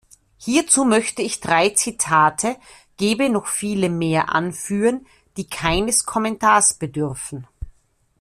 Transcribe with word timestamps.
Hierzu 0.39 0.83
möchte 0.83 1.21
ich 1.21 1.41
drei 1.41 1.69
Zitate 1.69 2.55
gäbe 2.97 3.29
noch 3.29 3.45
viele 3.45 3.87
mehr 3.87 4.33
anführen, 4.33 5.05
die 5.37 5.45
keines 5.47 6.07
Kommentars 6.07 6.73
bedürfen. 6.73 7.45